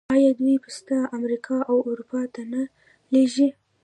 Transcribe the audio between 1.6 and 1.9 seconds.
او